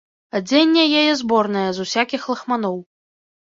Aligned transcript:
Адзенне 0.37 0.85
яе 1.01 1.03
зборнае, 1.21 1.67
з 1.77 1.87
усякіх 1.87 2.21
лахманоў. 2.35 2.77